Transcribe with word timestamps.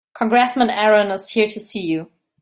Congressman 0.15 0.71
Aaron 0.71 1.11
is 1.11 1.29
here 1.29 1.47
to 1.47 1.59
see 1.59 1.81
you. 1.81 2.09